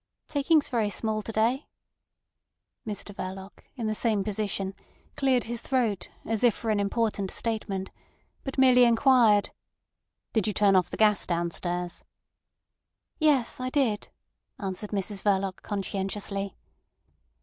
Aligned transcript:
"Takings 0.27 0.67
very 0.67 0.89
small 0.89 1.21
to 1.21 1.31
day." 1.31 1.67
Mr 2.87 3.13
Verloc, 3.13 3.65
in 3.75 3.85
the 3.85 3.93
same 3.93 4.23
position, 4.23 4.73
cleared 5.15 5.43
his 5.43 5.61
throat 5.61 6.09
as 6.25 6.43
if 6.43 6.55
for 6.55 6.71
an 6.71 6.79
important 6.79 7.29
statement, 7.29 7.91
but 8.43 8.57
merely 8.57 8.83
inquired: 8.85 9.51
"Did 10.33 10.47
you 10.47 10.53
turn 10.53 10.75
off 10.75 10.89
the 10.89 10.97
gas 10.97 11.27
downstairs?" 11.27 12.03
"Yes; 13.19 13.59
I 13.59 13.69
did," 13.69 14.09
answered 14.57 14.89
Mrs 14.89 15.21
Verloc 15.21 15.57
conscientiously. 15.61 16.55